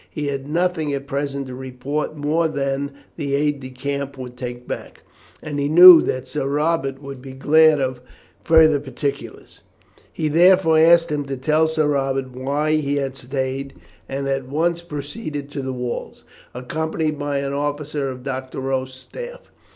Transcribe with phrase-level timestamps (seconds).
[0.09, 4.67] He had nothing at present to report more than the aide de camp would take
[4.67, 5.03] back,
[5.43, 8.01] and he knew that Sir Robert would be glad of
[8.43, 9.61] further particulars.
[10.11, 13.75] He therefore asked him to tell Sir Robert why he had stayed,
[14.09, 16.23] and at once proceeded to the walls,
[16.55, 19.51] accompanied by an officer of Doctorow's staff.